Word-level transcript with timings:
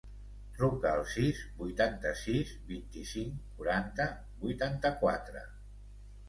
Truca 0.53 0.87
al 0.99 1.01
sis, 1.15 1.41
vuitanta-sis, 1.59 2.53
vint-i-cinc, 2.71 3.45
quaranta, 3.61 4.09
vuitanta-quatre. 4.47 5.47